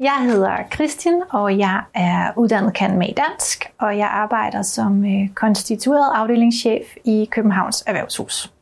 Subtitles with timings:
[0.00, 5.28] Jeg hedder Kristin, og jeg er uddannet kan med dansk, og jeg arbejder som øh,
[5.34, 8.52] konstitueret afdelingschef i Københavns Erhvervshus.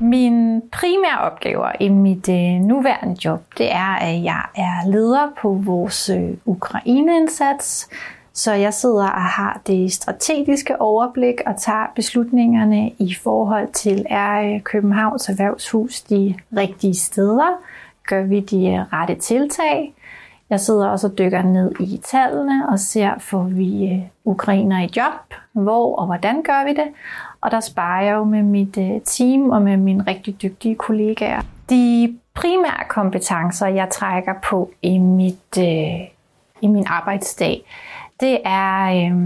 [0.00, 5.60] Min primære opgaver i mit øh, nuværende job, det er, at jeg er leder på
[5.64, 7.88] vores øh, Ukraine-indsats,
[8.32, 14.60] så jeg sidder og har det strategiske overblik og tager beslutningerne i forhold til, er
[14.64, 17.60] Københavns Erhvervshus de rigtige steder?
[18.06, 19.94] Gør vi de rette tiltag?
[20.52, 24.90] Jeg sidder også og dykker ned i tallene og ser, får vi øh, ukrainer i
[24.96, 25.34] job?
[25.52, 26.88] Hvor og hvordan gør vi det?
[27.40, 31.40] Og der sparer jeg jo med mit øh, team og med mine rigtig dygtige kollegaer.
[31.70, 36.00] De primære kompetencer, jeg trækker på i, mit, øh,
[36.60, 37.62] i min arbejdsdag,
[38.20, 39.18] det er øh,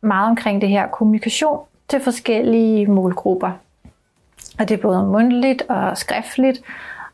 [0.00, 3.50] meget omkring det her kommunikation til forskellige målgrupper.
[4.58, 6.62] Og det er både mundtligt og skriftligt,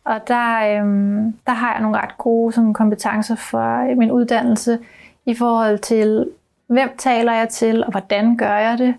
[0.05, 4.79] og der, øhm, der har jeg nogle ret gode sådan, kompetencer for øh, min uddannelse
[5.27, 6.31] i forhold til,
[6.67, 8.95] hvem taler jeg til, og hvordan gør jeg det.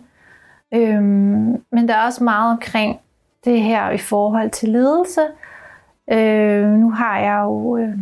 [0.74, 3.00] Øhm, men der er også meget omkring
[3.46, 5.22] det her i forhold til ledelse.
[6.12, 7.98] Øh, nu har jeg jo øh,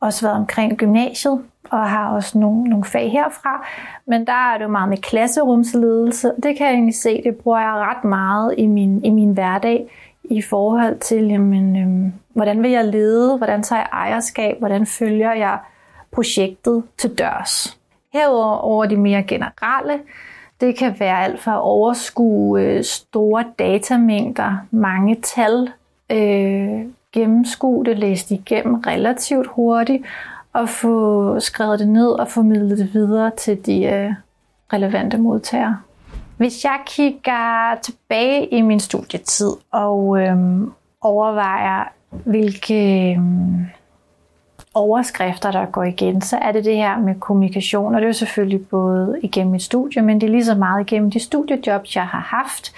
[0.00, 3.66] også været omkring gymnasiet, og har også nogle, nogle fag herfra.
[4.06, 6.32] Men der er det jo meget med klasserumsledelse.
[6.42, 9.90] Det kan jeg egentlig se, det bruger jeg ret meget i min, i min hverdag
[10.30, 15.32] i forhold til, jamen, øhm, hvordan vil jeg lede, hvordan tager jeg ejerskab, hvordan følger
[15.32, 15.58] jeg
[16.12, 17.78] projektet til dørs.
[18.12, 20.00] Herudover over de mere generelle,
[20.60, 25.70] det kan være alt fra at overskue øh, store datamængder, mange tal,
[26.10, 30.04] øh, gennemskue det, læse det igennem relativt hurtigt,
[30.52, 34.12] og få skrevet det ned og formidlet det videre til de øh,
[34.72, 35.78] relevante modtagere.
[36.36, 43.66] Hvis jeg kigger tilbage i min studietid og øhm, overvejer, hvilke øhm,
[44.74, 47.94] overskrifter, der går igen, så er det det her med kommunikation.
[47.94, 50.80] Og det er jo selvfølgelig både igennem mit studie, men det er lige så meget
[50.80, 52.72] igennem de studiejobs, jeg har haft,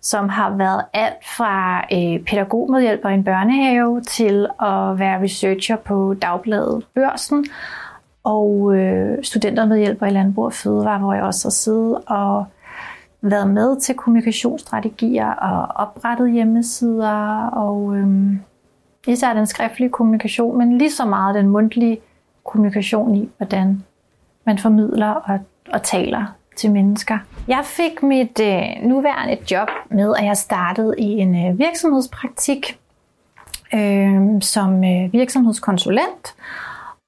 [0.00, 6.14] som har været alt fra øh, pædagogmedhjælper i en børnehave til at være researcher på
[6.22, 7.44] dagbladet Børsen
[8.24, 12.44] og øh, studentermedhjælper i Landbrug og Fødevare, hvor jeg også har siddet og
[13.22, 18.40] været med til kommunikationsstrategier og oprettet hjemmesider og øhm,
[19.06, 22.00] især den skriftlige kommunikation, men lige så meget den mundtlige
[22.44, 23.84] kommunikation i, hvordan
[24.44, 25.38] man formidler og,
[25.72, 26.24] og taler
[26.56, 27.18] til mennesker.
[27.48, 32.78] Jeg fik mit øh, nuværende job med, at jeg startede i en øh, virksomhedspraktik
[33.74, 36.34] øh, som øh, virksomhedskonsulent,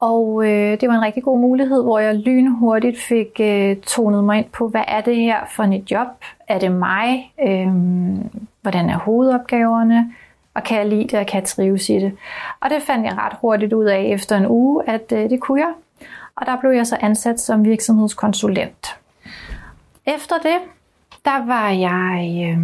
[0.04, 4.38] og øh, det var en rigtig god mulighed, hvor jeg lynhurtigt fik øh, tonet mig
[4.38, 6.06] ind på, hvad er det her for et job?
[6.48, 7.32] Er det mig?
[7.48, 7.68] Øh,
[8.62, 10.12] hvordan er hovedopgaverne?
[10.54, 12.12] Og kan jeg lide det, og kan jeg trives i det?
[12.60, 15.60] Og det fandt jeg ret hurtigt ud af efter en uge, at øh, det kunne
[15.60, 15.72] jeg.
[16.36, 18.98] Og der blev jeg så ansat som virksomhedskonsulent.
[20.06, 20.58] Efter det,
[21.24, 22.58] der var jeg, øh,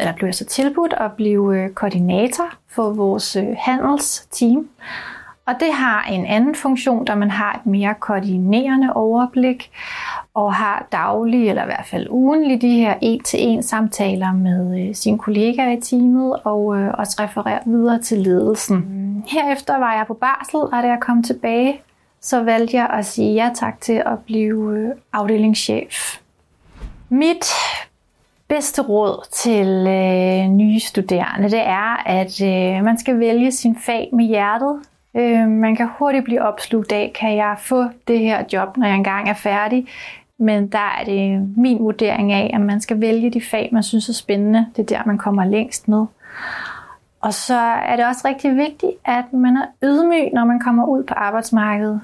[0.00, 4.68] eller blev jeg så tilbudt at blive øh, koordinator for vores øh, handelsteam.
[5.48, 9.70] Og det har en anden funktion, der man har et mere koordinerende overblik
[10.34, 15.18] og har daglige, eller i hvert fald ugenlige, de her en-til-en samtaler med øh, sine
[15.18, 19.24] kollegaer i teamet og øh, også referere videre til ledelsen.
[19.28, 21.80] Herefter var jeg på barsel, og da jeg kom tilbage,
[22.20, 26.18] så valgte jeg at sige ja tak til at blive øh, afdelingschef.
[27.08, 27.46] Mit
[28.48, 34.08] bedste råd til øh, nye studerende, det er, at øh, man skal vælge sin fag
[34.12, 34.80] med hjertet.
[35.18, 38.96] Øh, man kan hurtigt blive opslugt af, kan jeg få det her job, når jeg
[38.96, 39.86] engang er færdig?
[40.38, 44.08] Men der er det min vurdering af, at man skal vælge de fag, man synes
[44.08, 44.66] er spændende.
[44.76, 46.06] Det er der, man kommer længst med.
[47.20, 51.04] Og så er det også rigtig vigtigt, at man er ydmyg, når man kommer ud
[51.04, 52.00] på arbejdsmarkedet.